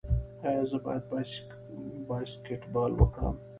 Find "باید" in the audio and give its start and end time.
0.85-1.03